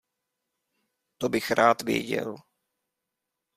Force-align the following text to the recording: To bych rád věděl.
To 1.17 1.29
bych 1.29 1.51
rád 1.51 1.81
věděl. 1.81 2.35